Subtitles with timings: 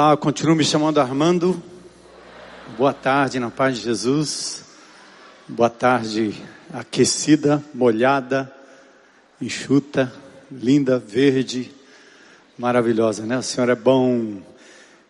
[0.00, 1.60] Olá, eu continuo me chamando Armando.
[2.76, 4.62] Boa tarde, na paz de Jesus.
[5.48, 6.40] Boa tarde,
[6.72, 8.48] aquecida, molhada,
[9.42, 10.12] enxuta,
[10.52, 11.72] linda, verde,
[12.56, 13.38] maravilhosa, né?
[13.38, 14.40] O Senhor é bom.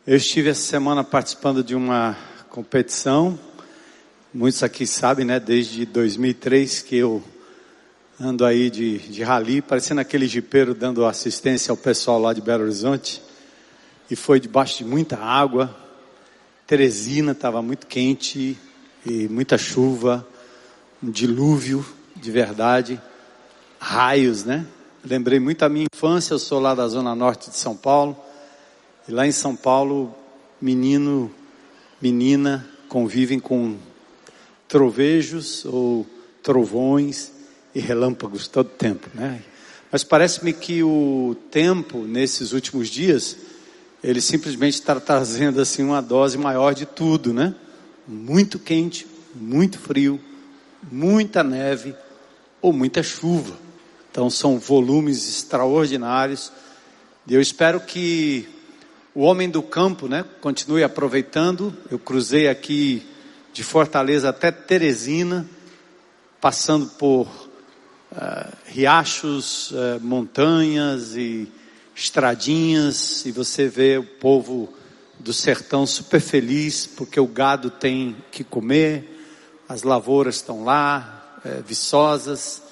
[0.07, 2.17] Eu estive essa semana participando de uma
[2.49, 3.39] competição.
[4.33, 5.39] Muitos aqui sabem, né?
[5.39, 7.23] Desde 2003 que eu
[8.19, 12.63] ando aí de, de rally, parecendo aquele jipeiro dando assistência ao pessoal lá de Belo
[12.63, 13.29] Horizonte
[14.11, 15.75] e foi debaixo de muita água.
[16.67, 18.59] Teresina estava muito quente
[19.05, 20.27] e muita chuva,
[21.03, 21.85] um dilúvio
[22.17, 23.01] de verdade,
[23.79, 24.67] raios, né?
[25.05, 28.17] Lembrei muito da minha infância, eu sou lá da zona norte de São Paulo.
[29.07, 30.15] E lá em São Paulo,
[30.61, 31.31] menino,
[32.01, 33.77] menina convivem com
[34.67, 36.07] trovejos ou
[36.43, 37.33] trovões
[37.75, 39.43] e relâmpagos todo tempo, né?
[39.91, 43.37] Mas parece-me que o tempo nesses últimos dias
[44.03, 47.55] ele simplesmente está trazendo assim uma dose maior de tudo, né?
[48.07, 50.21] Muito quente, muito frio,
[50.91, 51.95] muita neve
[52.63, 53.57] ou muita chuva.
[54.11, 56.53] Então são volumes extraordinários.
[57.29, 58.49] Eu espero que
[59.15, 61.77] o homem do campo, né, continue aproveitando.
[61.91, 63.05] Eu cruzei aqui
[63.53, 65.45] de Fortaleza até Teresina,
[66.41, 67.27] passando por
[68.13, 71.49] uh, riachos, uh, montanhas e
[71.99, 74.73] estradinhas e você vê o povo
[75.19, 79.21] do sertão super feliz porque o gado tem que comer,
[79.69, 82.63] as lavouras estão lá, é, viçosas,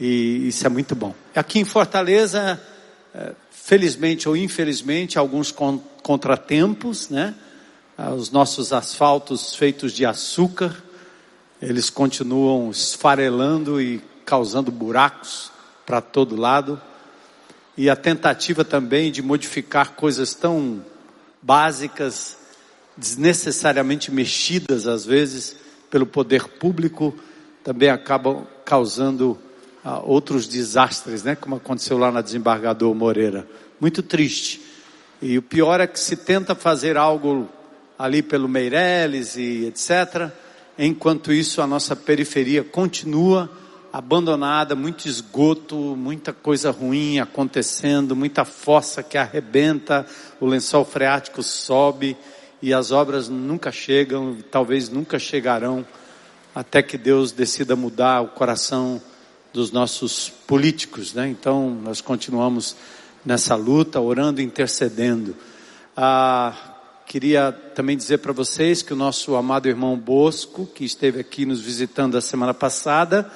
[0.00, 1.14] e isso é muito bom.
[1.36, 2.58] Aqui em Fortaleza,
[3.14, 7.34] é, felizmente ou infelizmente, alguns con contratempos, né?
[7.96, 10.82] Ah, os nossos asfaltos feitos de açúcar,
[11.60, 15.52] eles continuam esfarelando e causando buracos
[15.86, 16.80] para todo lado
[17.76, 20.84] e a tentativa também de modificar coisas tão
[21.40, 22.36] básicas,
[22.96, 25.56] desnecessariamente mexidas às vezes
[25.90, 27.14] pelo poder público,
[27.64, 29.38] também acabam causando
[29.84, 31.34] ah, outros desastres, né?
[31.34, 33.46] Como aconteceu lá na desembargador Moreira.
[33.80, 34.60] Muito triste.
[35.20, 37.48] E o pior é que se tenta fazer algo
[37.98, 40.30] ali pelo Meireles e etc.
[40.78, 43.50] Enquanto isso, a nossa periferia continua
[43.92, 50.06] abandonada, muito esgoto, muita coisa ruim acontecendo, muita fossa que arrebenta,
[50.40, 52.16] o lençol freático sobe
[52.62, 55.84] e as obras nunca chegam, talvez nunca chegarão,
[56.54, 59.00] até que Deus decida mudar o coração
[59.52, 61.28] dos nossos políticos, né?
[61.28, 62.74] Então nós continuamos
[63.22, 65.36] nessa luta, orando, intercedendo.
[65.94, 66.54] Ah,
[67.06, 71.60] queria também dizer para vocês que o nosso amado irmão Bosco, que esteve aqui nos
[71.60, 73.30] visitando a semana passada,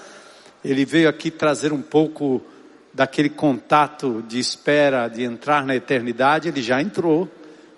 [0.71, 2.43] ele veio aqui trazer um pouco
[2.93, 7.29] daquele contato de espera de entrar na eternidade, ele já entrou.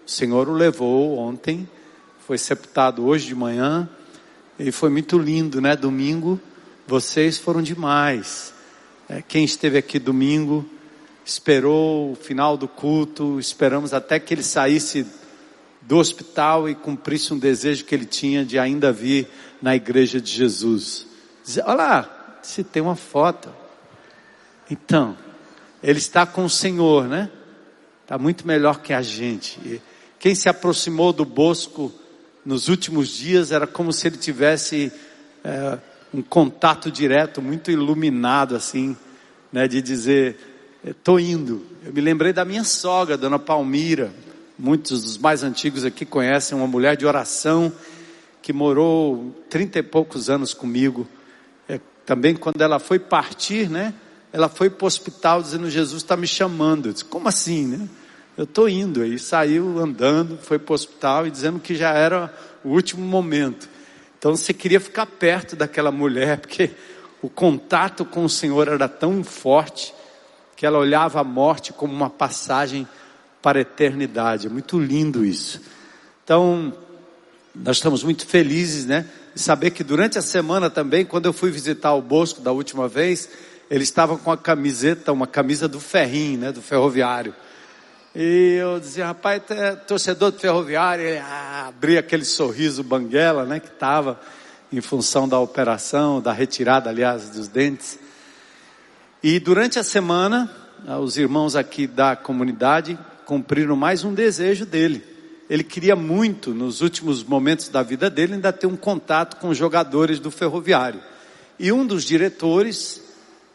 [0.06, 1.68] O Senhor o levou ontem,
[2.26, 3.88] foi sepultado hoje de manhã,
[4.58, 5.76] e foi muito lindo, né?
[5.76, 6.40] Domingo,
[6.86, 8.54] vocês foram demais.
[9.08, 10.64] É, quem esteve aqui domingo,
[11.24, 15.06] esperou o final do culto, esperamos até que ele saísse
[15.82, 19.28] do hospital e cumprisse um desejo que ele tinha de ainda vir
[19.60, 21.06] na igreja de Jesus.
[21.44, 23.52] Dizer, olha lá, se tem uma foto.
[24.70, 25.16] Então,
[25.82, 27.30] ele está com o Senhor, né?
[28.02, 29.80] Está muito melhor que a gente.
[30.18, 31.92] Quem se aproximou do Bosco
[32.44, 34.92] nos últimos dias era como se ele tivesse
[35.44, 35.78] é,
[36.12, 38.96] um contato direto, muito iluminado assim,
[39.52, 39.68] né?
[39.68, 40.38] De dizer,
[40.84, 41.66] estou indo.
[41.84, 44.12] Eu me lembrei da minha sogra, Dona Palmira.
[44.58, 47.72] Muitos dos mais antigos aqui conhecem uma mulher de oração
[48.42, 51.06] que morou trinta e poucos anos comigo
[52.08, 53.92] também quando ela foi partir, né?
[54.32, 56.86] Ela foi para o hospital dizendo, Jesus está me chamando.
[56.86, 57.86] Eu disse, como assim, né?
[58.34, 59.02] Eu estou indo.
[59.02, 63.68] Aí saiu andando, foi para o hospital e dizendo que já era o último momento.
[64.18, 66.70] Então você queria ficar perto daquela mulher, porque
[67.20, 69.92] o contato com o Senhor era tão forte
[70.56, 72.88] que ela olhava a morte como uma passagem
[73.42, 74.46] para a eternidade.
[74.46, 75.60] É muito lindo isso.
[76.24, 76.72] Então,
[77.54, 79.06] nós estamos muito felizes, né?
[79.38, 83.28] Saber que durante a semana também, quando eu fui visitar o Bosco da última vez,
[83.70, 86.50] ele estava com a camiseta, uma camisa do ferrinho, né?
[86.50, 87.32] Do ferroviário.
[88.16, 93.60] E eu dizia, rapaz, é torcedor do ferroviário, ele ah, abria aquele sorriso banguela, né?
[93.60, 94.20] Que estava
[94.72, 97.96] em função da operação, da retirada, aliás, dos dentes.
[99.22, 100.50] E durante a semana,
[100.84, 105.17] ah, os irmãos aqui da comunidade cumpriram mais um desejo dele
[105.48, 110.20] ele queria muito, nos últimos momentos da vida dele, ainda ter um contato com jogadores
[110.20, 111.00] do ferroviário.
[111.58, 113.02] E um dos diretores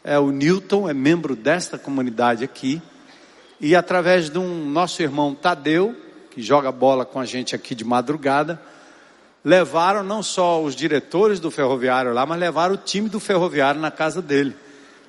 [0.02, 2.82] é o Newton, é membro desta comunidade aqui,
[3.60, 5.94] e através de um nosso irmão Tadeu,
[6.30, 8.60] que joga bola com a gente aqui de madrugada,
[9.44, 13.90] levaram não só os diretores do ferroviário lá, mas levaram o time do ferroviário na
[13.90, 14.56] casa dele.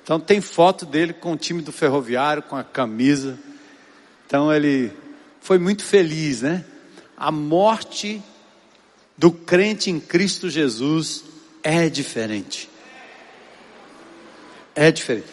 [0.04, 3.36] Então tem foto dele com o time do ferroviário, com a camisa.
[4.26, 4.92] Então ele
[5.40, 6.64] foi muito feliz, né?
[7.16, 8.22] A morte
[9.16, 11.24] do crente em Cristo Jesus
[11.62, 12.68] é diferente.
[14.74, 15.28] É diferente.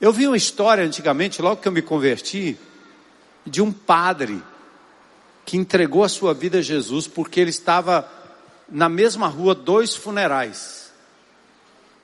[0.00, 2.58] Eu vi uma história antigamente, logo que eu me converti,
[3.46, 4.42] de um padre
[5.44, 8.10] que entregou a sua vida a Jesus porque ele estava
[8.68, 10.92] na mesma rua dois funerais.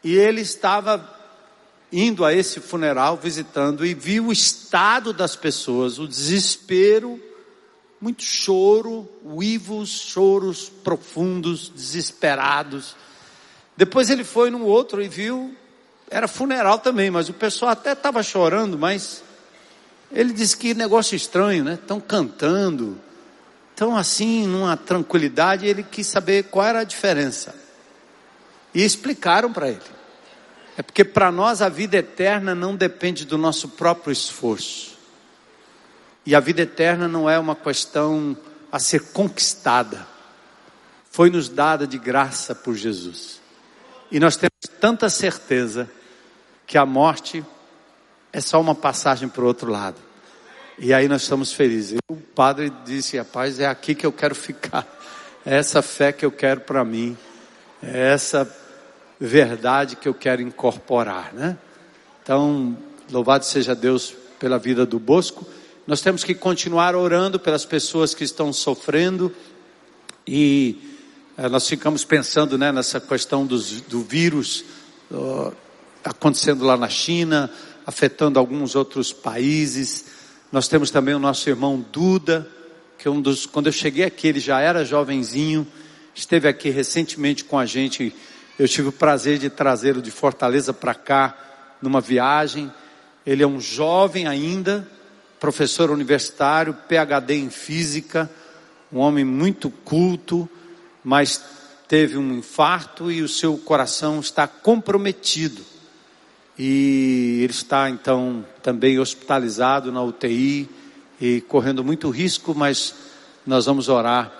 [0.04, 1.16] E ele estava
[1.90, 7.20] indo a esse funeral, visitando, e viu o estado das pessoas, o desespero,
[8.00, 12.96] muito choro, uivos, choros profundos, desesperados.
[13.76, 15.56] Depois ele foi num outro e viu,
[16.10, 19.22] era funeral também, mas o pessoal até estava chorando, mas
[20.12, 21.74] ele disse que negócio estranho, né?
[21.74, 22.98] Estão cantando,
[23.78, 27.54] então, assim, numa tranquilidade, ele quis saber qual era a diferença.
[28.74, 29.78] E explicaram para ele.
[30.76, 34.97] É porque para nós a vida eterna não depende do nosso próprio esforço.
[36.28, 38.36] E a vida eterna não é uma questão
[38.70, 40.06] a ser conquistada.
[41.10, 43.40] Foi nos dada de graça por Jesus.
[44.10, 45.88] E nós temos tanta certeza
[46.66, 47.42] que a morte
[48.30, 49.96] é só uma passagem para o outro lado.
[50.78, 51.98] E aí nós estamos felizes.
[52.10, 54.86] O padre disse, rapaz, é aqui que eu quero ficar.
[55.46, 57.16] É essa fé que eu quero para mim.
[57.82, 58.46] É essa
[59.18, 61.56] verdade que eu quero incorporar, né?
[62.22, 62.76] Então,
[63.10, 65.56] louvado seja Deus pela vida do Bosco.
[65.88, 69.34] Nós temos que continuar orando pelas pessoas que estão sofrendo
[70.26, 70.76] e
[71.34, 74.66] eh, nós ficamos pensando né, nessa questão dos, do vírus
[76.04, 77.50] acontecendo lá na China,
[77.86, 80.04] afetando alguns outros países.
[80.52, 82.46] Nós temos também o nosso irmão Duda,
[82.98, 85.66] que é um dos, quando eu cheguei aqui, ele já era jovenzinho,
[86.14, 88.14] esteve aqui recentemente com a gente.
[88.58, 91.34] Eu tive o prazer de trazê-lo de Fortaleza para cá,
[91.80, 92.70] numa viagem.
[93.24, 94.86] Ele é um jovem ainda,
[95.40, 98.30] professor universitário, PhD em física,
[98.92, 100.48] um homem muito culto,
[101.04, 101.42] mas
[101.86, 105.62] teve um infarto e o seu coração está comprometido
[106.58, 110.68] e ele está então também hospitalizado na UTI
[111.20, 112.94] e correndo muito risco, mas
[113.46, 114.32] nós vamos orar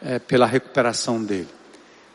[0.00, 1.48] é, pela recuperação dele.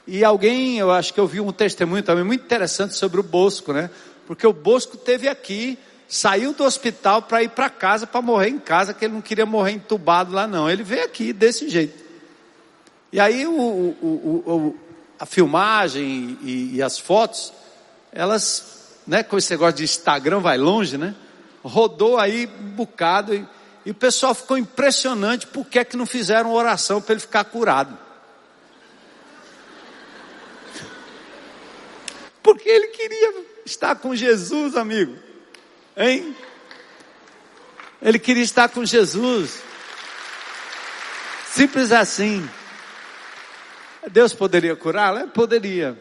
[0.08, 3.74] E alguém, eu acho que eu vi um testemunho também muito interessante sobre o Bosco,
[3.74, 3.90] né?
[4.26, 5.78] Porque o Bosco teve aqui,
[6.12, 9.46] saiu do hospital para ir para casa, para morrer em casa, que ele não queria
[9.46, 10.70] morrer entubado lá não.
[10.70, 12.04] Ele veio aqui desse jeito.
[13.14, 14.80] E aí o, o, o,
[15.18, 17.54] a filmagem e, e as fotos,
[18.12, 21.16] elas né, com esse negócio de Instagram vai longe, né?
[21.64, 23.48] Rodou aí um bocado e,
[23.86, 27.98] e o pessoal ficou impressionante porque é que não fizeram oração para ele ficar curado.
[32.44, 35.31] Porque ele queria estar com Jesus, amigo.
[35.96, 36.36] Hein?
[38.02, 39.62] Ele queria estar com Jesus.
[41.48, 42.48] Simples assim.
[44.12, 45.28] Deus poderia curá-lo?
[45.30, 45.98] Poderia.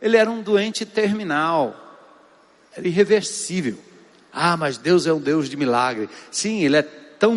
[0.00, 1.88] Ele era um doente terminal
[2.76, 3.76] era irreversível.
[4.32, 6.08] Ah, mas Deus é um Deus de milagre.
[6.30, 7.34] Sim, Ele é tão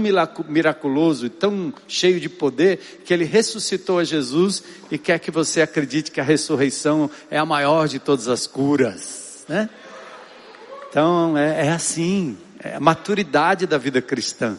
[0.48, 5.62] miraculoso e tão cheio de poder que Ele ressuscitou a Jesus e quer que você
[5.62, 9.69] acredite que a ressurreição é a maior de todas as curas, né?
[10.93, 14.55] Então é, é assim, é a maturidade da vida cristã.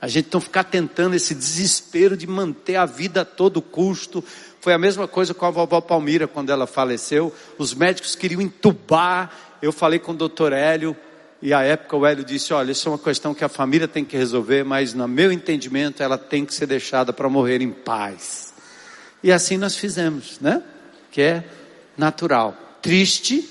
[0.00, 4.22] A gente não ficar tentando esse desespero de manter a vida a todo custo.
[4.60, 7.34] Foi a mesma coisa com a vovó Palmira quando ela faleceu.
[7.58, 9.32] Os médicos queriam entubar
[9.62, 10.96] eu falei com o doutor Hélio,
[11.40, 14.04] e à época o Hélio disse: Olha, isso é uma questão que a família tem
[14.04, 18.54] que resolver, mas no meu entendimento ela tem que ser deixada para morrer em paz.
[19.22, 20.62] E assim nós fizemos, né?
[21.10, 21.44] Que é
[21.96, 22.56] natural.
[22.82, 23.48] Triste,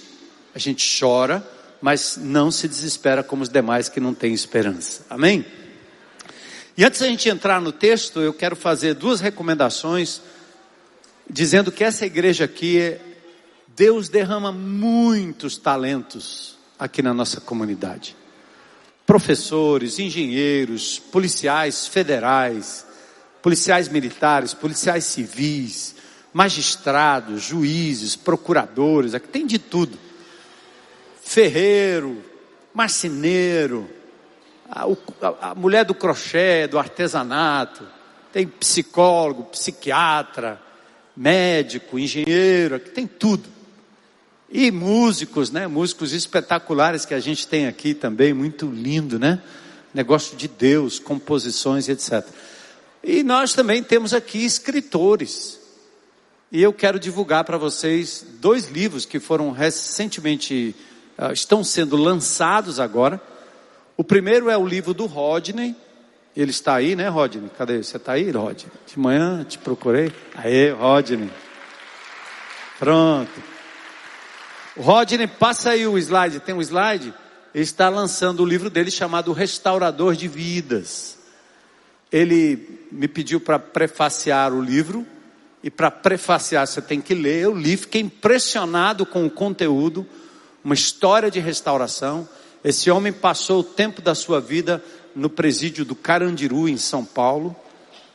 [0.53, 1.45] a gente chora,
[1.85, 5.05] mas não se desespera como os demais que não têm esperança.
[5.07, 5.45] Amém?
[6.75, 10.19] E antes da gente entrar no texto, eu quero fazer duas recomendações,
[11.29, 12.97] dizendo que essa igreja aqui
[13.75, 18.15] Deus derrama muitos talentos aqui na nossa comunidade.
[19.05, 22.83] Professores, engenheiros, policiais federais,
[23.43, 25.93] policiais militares, policiais civis,
[26.33, 29.99] magistrados, juízes, procuradores, aqui tem de tudo.
[31.25, 32.23] Ferreiro,
[32.71, 33.89] marceneiro,
[34.69, 37.83] a, a, a mulher do crochê, do artesanato,
[38.31, 40.61] tem psicólogo, psiquiatra,
[41.17, 43.49] médico, engenheiro, aqui tem tudo.
[44.51, 45.65] E músicos, né?
[45.65, 49.41] Músicos espetaculares que a gente tem aqui também, muito lindo, né?
[49.93, 52.23] Negócio de Deus, composições etc.
[53.03, 55.59] E nós também temos aqui escritores.
[56.51, 60.75] E eu quero divulgar para vocês dois livros que foram recentemente,
[61.17, 63.21] uh, estão sendo lançados agora.
[63.97, 65.75] O primeiro é o livro do Rodney.
[66.35, 67.49] Ele está aí, né, Rodney?
[67.57, 67.81] Cadê?
[67.81, 68.71] Você está aí, Rodney?
[68.85, 70.11] De manhã te procurei.
[70.35, 71.29] Aê, Rodney.
[72.77, 73.31] Pronto.
[74.75, 76.41] O Rodney, passa aí o slide.
[76.41, 77.13] Tem um slide?
[77.53, 81.17] Ele está lançando o livro dele chamado Restaurador de Vidas.
[82.11, 85.07] Ele me pediu para prefaciar o livro.
[85.63, 87.43] E para prefaciar você tem que ler.
[87.43, 90.05] Eu li, fiquei impressionado com o conteúdo.
[90.65, 92.27] Uma história de restauração.
[92.63, 94.83] Esse homem passou o tempo da sua vida
[95.15, 97.55] no presídio do Carandiru, em São Paulo.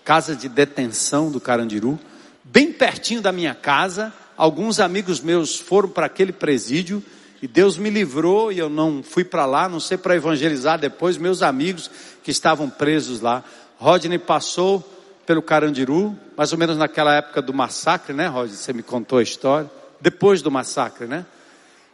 [0.05, 1.97] Casa de detenção do Carandiru.
[2.43, 4.13] Bem pertinho da minha casa.
[4.37, 7.01] Alguns amigos meus foram para aquele presídio
[7.41, 11.17] e Deus me livrou e eu não fui para lá, não sei para evangelizar depois
[11.17, 11.89] meus amigos
[12.25, 13.45] que estavam presos lá.
[13.79, 14.83] Rodney passou
[15.25, 18.57] pelo Carandiru, mais ou menos naquela época do massacre, né, Rodney?
[18.57, 19.71] Você me contou a história.
[20.01, 21.25] Depois do massacre, né?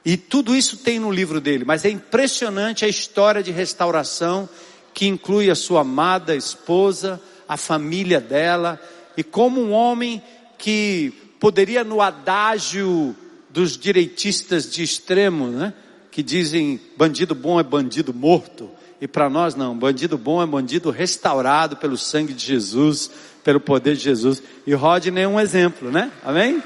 [0.07, 4.49] E tudo isso tem no livro dele, mas é impressionante a história de restauração
[4.95, 8.81] que inclui a sua amada esposa, a família dela,
[9.17, 10.23] e como um homem
[10.57, 13.17] que poderia no adágio
[13.51, 15.75] dos direitistas de extremo, né?
[16.13, 18.71] Que dizem bandido bom é bandido morto.
[19.01, 23.11] E para nós não, bandido bom é bandido restaurado pelo sangue de Jesus,
[23.43, 24.41] pelo poder de Jesus.
[24.65, 26.13] E Rodney é um exemplo, né?
[26.25, 26.63] Amém?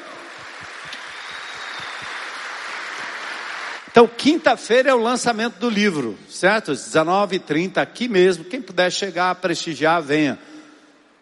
[3.90, 6.72] Então, quinta-feira é o lançamento do livro, certo?
[6.72, 8.44] 19h30, aqui mesmo.
[8.44, 10.38] Quem puder chegar a prestigiar, venha.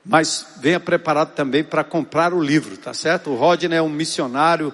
[0.04, 3.30] Mas venha preparado também para comprar o livro, tá certo?
[3.30, 4.72] O Rodney é um missionário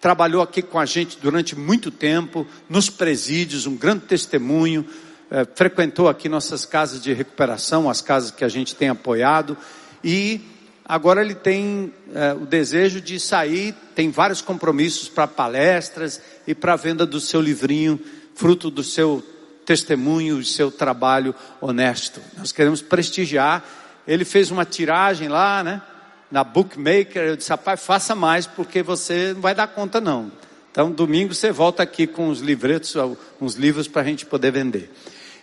[0.00, 4.86] trabalhou aqui com a gente durante muito tempo, nos presídios, um grande testemunho,
[5.28, 9.56] é, frequentou aqui nossas casas de recuperação, as casas que a gente tem apoiado,
[10.04, 10.40] e
[10.86, 16.74] agora ele tem é, o desejo de sair, tem vários compromissos para palestras e para
[16.74, 18.00] a venda do seu livrinho,
[18.34, 19.22] fruto do seu
[19.64, 22.20] testemunho, do seu trabalho honesto.
[22.38, 23.64] Nós queremos prestigiar.
[24.06, 25.82] Ele fez uma tiragem lá, né?
[26.30, 30.30] na Bookmaker, eu disse, rapaz, faça mais porque você não vai dar conta não.
[30.70, 32.94] Então, domingo você volta aqui com uns livretos,
[33.40, 34.92] uns livros para a gente poder vender.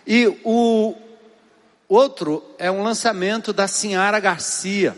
[0.06, 0.94] E o
[1.88, 4.96] outro é um lançamento da Sinhara Garcia,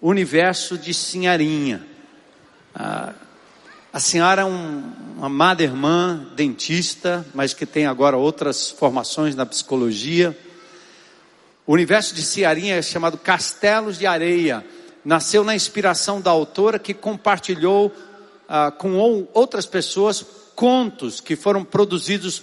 [0.00, 1.84] Universo de Sinharinha.
[2.74, 3.12] A,
[3.92, 9.44] a senhora é um, uma amada irmã, dentista, mas que tem agora outras formações na
[9.44, 10.38] psicologia.
[11.66, 14.64] O universo de Sinharinha é chamado Castelos de Areia
[15.04, 17.90] nasceu na inspiração da autora que compartilhou
[18.48, 20.24] ah, com outras pessoas
[20.54, 22.42] contos que foram produzidos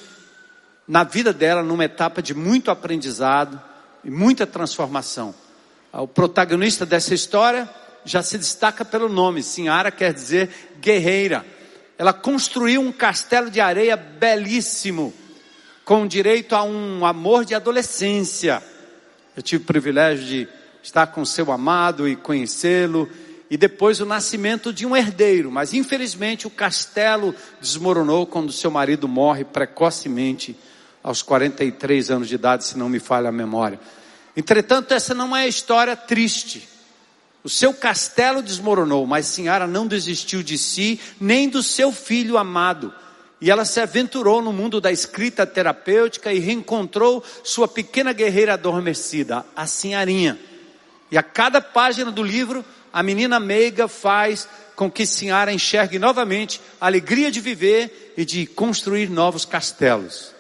[0.88, 3.62] na vida dela numa etapa de muito aprendizado
[4.04, 5.34] e muita transformação.
[5.98, 7.70] O protagonista dessa história
[8.04, 10.50] já se destaca pelo nome, Sinhara quer dizer
[10.82, 11.46] guerreira.
[11.98, 15.14] Ela construiu um castelo de areia belíssimo,
[15.86, 18.62] com direito a um amor de adolescência.
[19.38, 20.48] Eu tive o privilégio de
[20.84, 23.10] estar com seu amado e conhecê-lo,
[23.50, 29.08] e depois o nascimento de um herdeiro, mas infelizmente o castelo desmoronou quando seu marido
[29.08, 30.60] morre precocemente,
[31.02, 33.80] aos 43 anos de idade, se não me falha a memória.
[34.36, 36.68] Entretanto, essa não é a história triste.
[37.44, 42.94] O seu castelo desmoronou, mas Sinhara não desistiu de si, nem do seu filho amado.
[43.40, 49.46] E ela se aventurou no mundo da escrita terapêutica e reencontrou sua pequena guerreira adormecida,
[49.56, 50.40] a Sinharinha.
[51.12, 56.60] E a cada página do livro, a menina meiga faz com que Sinhara enxergue novamente
[56.82, 60.35] a alegria de viver e de construir novos castelos.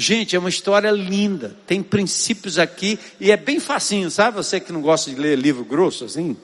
[0.00, 4.36] Gente, é uma história linda, tem princípios aqui e é bem facinho, sabe?
[4.36, 6.36] Você que não gosta de ler livro grosso assim,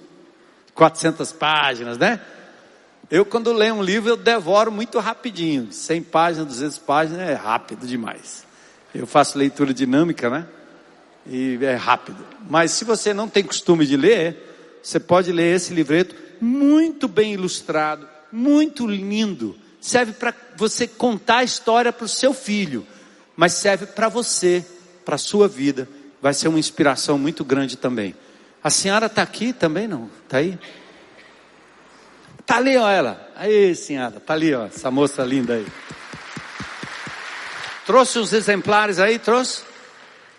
[0.74, 2.20] 400 páginas, né?
[3.10, 7.86] Eu quando leio um livro eu devoro muito rapidinho, 100 páginas, 200 páginas é rápido
[7.86, 8.44] demais.
[8.92, 10.46] Eu faço leitura dinâmica, né?
[11.26, 12.24] e é rápido.
[12.48, 17.32] Mas se você não tem costume de ler, você pode ler esse livreto muito bem
[17.32, 19.56] ilustrado, muito lindo.
[19.80, 22.86] Serve para você contar a história para o seu filho,
[23.36, 24.64] mas serve para você,
[25.04, 25.88] para a sua vida.
[26.20, 28.14] Vai ser uma inspiração muito grande também.
[28.62, 30.08] A senhora está aqui também não?
[30.24, 30.58] Está aí?
[32.40, 33.30] Está ali, ó, ela.
[33.36, 35.66] Aí, senhora, está ali, ó, essa moça linda aí.
[37.86, 39.62] Trouxe os exemplares aí, trouxe?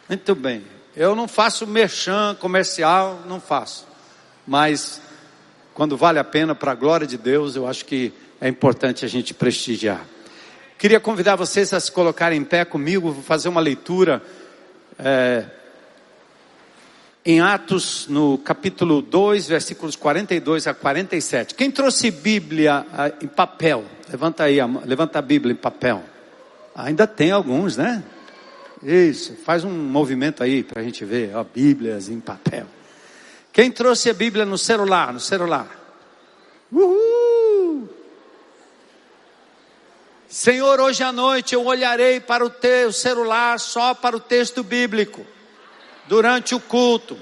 [0.09, 0.65] Muito bem.
[0.95, 3.87] Eu não faço merchan comercial, não faço.
[4.47, 5.01] Mas
[5.73, 9.07] quando vale a pena para a glória de Deus, eu acho que é importante a
[9.07, 10.05] gente prestigiar.
[10.77, 14.21] Queria convidar vocês a se colocarem em pé comigo, vou fazer uma leitura.
[14.99, 15.45] É,
[17.25, 21.55] em Atos, no capítulo 2, versículos 42 a 47.
[21.55, 23.85] Quem trouxe Bíblia ah, em papel?
[24.09, 26.03] Levanta aí, levanta a Bíblia em papel.
[26.75, 28.03] Ainda tem alguns, né?
[28.83, 32.67] Isso, faz um movimento aí para a gente ver, ó, Bíblias em papel.
[33.51, 35.13] Quem trouxe a Bíblia no celular?
[35.13, 35.67] No celular.
[36.71, 37.04] Uhul!
[40.35, 45.25] Senhor, hoje à noite eu olharei para o teu celular só para o texto bíblico
[46.07, 47.17] durante o culto.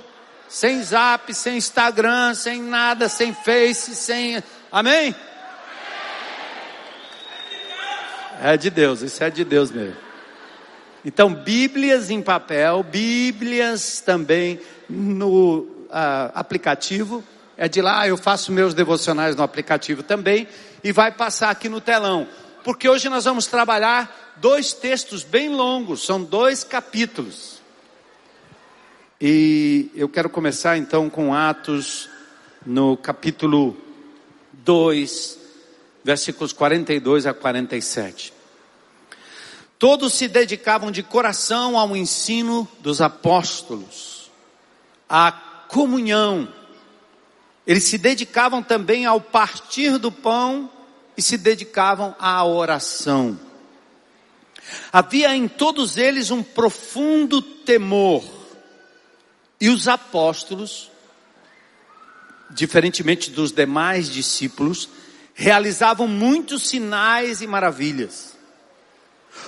[0.50, 4.42] Sem zap, sem Instagram, sem nada, sem Face, sem.
[4.72, 5.16] Amém?
[8.42, 9.96] É de Deus, isso é de Deus mesmo.
[11.06, 17.24] Então, Bíblias em papel, Bíblias também no uh, aplicativo.
[17.56, 20.48] É de lá, eu faço meus devocionais no aplicativo também.
[20.84, 22.28] E vai passar aqui no telão.
[22.64, 27.62] Porque hoje nós vamos trabalhar dois textos bem longos, são dois capítulos.
[29.20, 32.10] E eu quero começar então com Atos,
[32.66, 33.76] no capítulo
[34.54, 35.40] 2,
[36.06, 38.34] versículos 42 a 47.
[39.78, 44.32] Todos se dedicavam de coração ao ensino dos apóstolos,
[45.10, 45.34] à
[45.68, 46.48] comunhão.
[47.68, 50.70] Eles se dedicavam também ao partir do pão
[51.18, 53.40] e se dedicavam à oração.
[54.92, 58.24] Havia em todos eles um profundo temor
[59.60, 60.92] e os apóstolos,
[62.50, 64.90] diferentemente dos demais discípulos,
[65.34, 68.34] realizavam muitos sinais e maravilhas.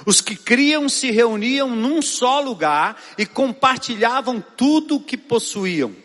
[0.06, 5.96] Os que criam se reuniam num só lugar e compartilhavam tudo o que possuíam.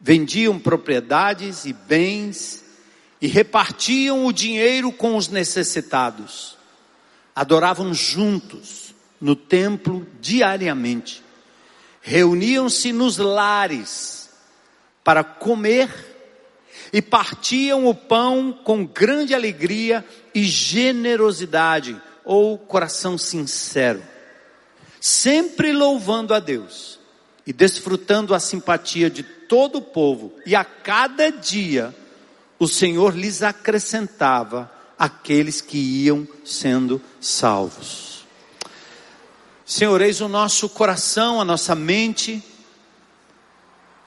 [0.00, 2.61] Vendiam propriedades e bens
[3.22, 6.58] e repartiam o dinheiro com os necessitados.
[7.32, 11.22] Adoravam juntos no templo diariamente.
[12.00, 14.28] Reuniam-se nos lares
[15.04, 15.88] para comer
[16.92, 24.02] e partiam o pão com grande alegria e generosidade ou coração sincero,
[25.00, 26.98] sempre louvando a Deus
[27.46, 31.94] e desfrutando a simpatia de todo o povo, e a cada dia
[32.62, 38.24] o Senhor lhes acrescentava aqueles que iam sendo salvos.
[39.66, 42.40] Senhor, eis o nosso coração, a nossa mente,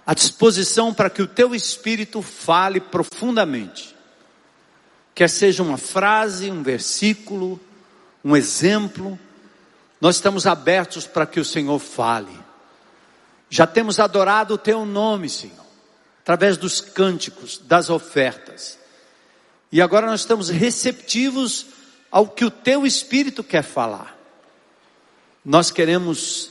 [0.08, 3.94] à disposição para que o Teu Espírito fale profundamente.
[5.14, 7.60] Quer seja uma frase, um versículo,
[8.24, 9.20] um exemplo,
[10.00, 12.40] nós estamos abertos para que o Senhor fale.
[13.50, 15.65] Já temos adorado o Teu nome, Senhor,
[16.26, 18.80] através dos cânticos, das ofertas.
[19.72, 21.68] E agora nós estamos receptivos
[22.10, 24.18] ao que o Teu Espírito quer falar.
[25.46, 26.50] Nós queremos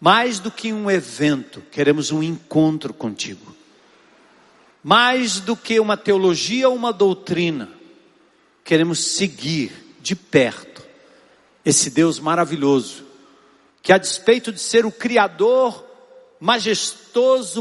[0.00, 3.54] mais do que um evento, queremos um encontro contigo.
[4.82, 7.68] Mais do que uma teologia ou uma doutrina,
[8.64, 10.82] queremos seguir de perto
[11.62, 13.04] esse Deus maravilhoso,
[13.82, 15.84] que a despeito de ser o Criador
[16.40, 17.03] majestoso,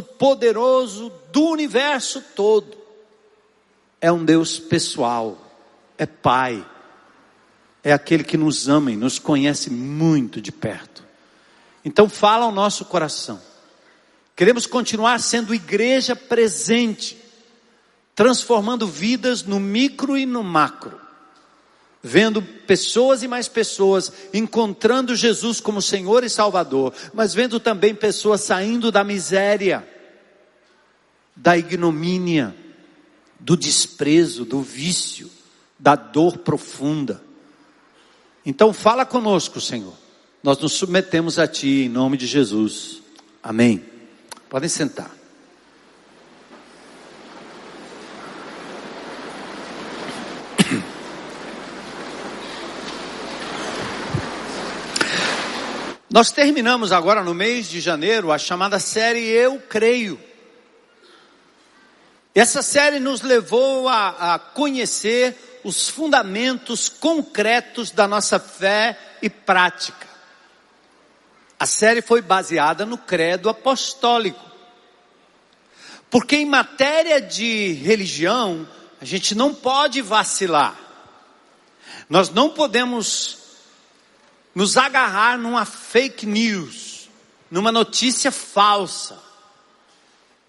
[0.01, 2.77] poderoso do universo todo,
[4.01, 5.37] é um Deus pessoal,
[5.97, 6.65] é Pai,
[7.83, 11.03] é aquele que nos ama e nos conhece muito de perto.
[11.83, 13.41] Então fala ao nosso coração.
[14.35, 17.17] Queremos continuar sendo igreja presente,
[18.15, 20.99] transformando vidas no micro e no macro,
[22.05, 28.41] vendo pessoas e mais pessoas encontrando Jesus como Senhor e Salvador, mas vendo também pessoas
[28.41, 29.87] saindo da miséria,
[31.33, 32.53] da ignomínia,
[33.39, 35.31] do desprezo, do vício,
[35.79, 37.23] da dor profunda.
[38.45, 39.93] Então fala conosco, Senhor.
[40.43, 43.01] Nós nos submetemos a Ti em nome de Jesus.
[43.41, 43.83] Amém.
[44.49, 45.22] Podem sentar.
[56.13, 60.21] Nós terminamos agora no mês de janeiro a chamada série Eu Creio.
[62.35, 70.07] Essa série nos levou a, a conhecer os fundamentos concretos da nossa fé e prática.
[71.59, 74.51] A série foi baseada no credo apostólico.
[76.11, 78.69] Porque em matéria de religião,
[79.01, 80.79] a gente não pode vacilar.
[82.07, 83.42] Nós não podemos
[84.53, 87.09] nos agarrar numa fake news,
[87.49, 89.21] numa notícia falsa.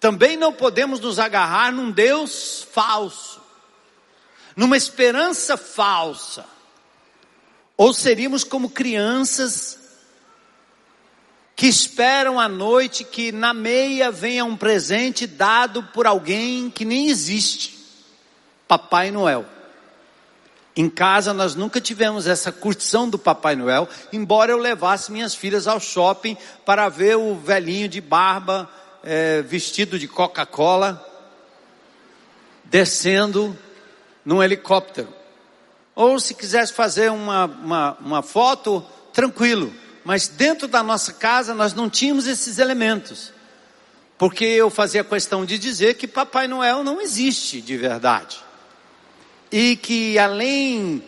[0.00, 3.44] Também não podemos nos agarrar num Deus falso
[4.56, 6.46] numa esperança falsa,
[7.76, 9.80] ou seríamos como crianças
[11.56, 17.08] que esperam à noite que na meia venha um presente dado por alguém que nem
[17.08, 17.78] existe.
[18.66, 19.44] Papai Noel.
[20.76, 25.68] Em casa nós nunca tivemos essa curtição do Papai Noel, embora eu levasse minhas filhas
[25.68, 28.68] ao shopping para ver o velhinho de barba,
[29.04, 31.00] é, vestido de Coca-Cola,
[32.64, 33.56] descendo
[34.24, 35.14] num helicóptero.
[35.94, 39.72] Ou se quisesse fazer uma, uma, uma foto, tranquilo.
[40.04, 43.32] Mas dentro da nossa casa nós não tínhamos esses elementos.
[44.18, 48.43] Porque eu fazia questão de dizer que Papai Noel não existe de verdade
[49.50, 51.02] e que além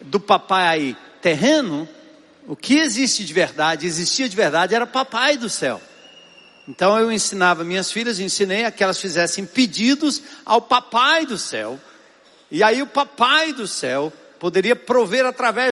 [0.00, 1.88] do papai terreno,
[2.46, 5.80] o que existe de verdade, existia de verdade, era papai do céu.
[6.66, 11.78] Então eu ensinava minhas filhas, ensinei a que elas fizessem pedidos ao papai do céu.
[12.50, 15.68] E aí o papai do céu poderia prover através